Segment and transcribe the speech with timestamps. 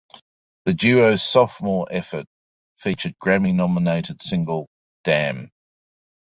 [0.65, 2.25] The duo's sophomore effort
[2.73, 4.67] featured Grammy-nominated single
[5.03, 5.51] Damn!